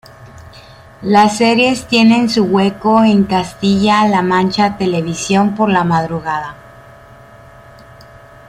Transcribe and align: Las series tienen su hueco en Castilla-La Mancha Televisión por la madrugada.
Las 1.03 1.37
series 1.37 1.87
tienen 1.87 2.27
su 2.27 2.45
hueco 2.45 3.03
en 3.03 3.25
Castilla-La 3.25 4.23
Mancha 4.23 4.75
Televisión 4.75 5.53
por 5.53 5.69
la 5.69 5.83
madrugada. 5.83 6.55